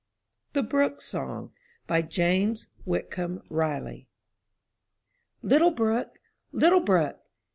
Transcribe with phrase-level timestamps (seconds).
[0.53, 1.51] THE BROOK SONG*
[2.07, 4.07] James Whitcomb Riley
[5.43, 6.17] Little brook!
[6.51, 7.19] Little brook!